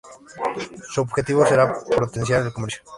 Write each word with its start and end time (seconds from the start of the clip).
Su 0.89 1.01
objetivo 1.01 1.45
será 1.45 1.75
potenciar 1.95 2.41
el 2.41 2.51
comercio. 2.51 2.81